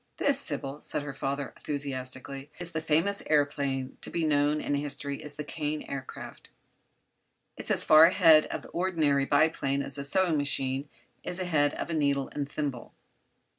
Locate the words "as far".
7.69-8.05